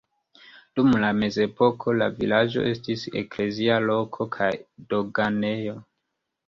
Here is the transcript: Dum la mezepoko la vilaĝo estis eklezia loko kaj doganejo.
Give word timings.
Dum 0.79 0.95
la 1.03 1.11
mezepoko 1.23 1.95
la 1.99 2.09
vilaĝo 2.17 2.65
estis 2.71 3.07
eklezia 3.23 3.79
loko 3.93 4.29
kaj 4.39 4.53
doganejo. 4.95 5.81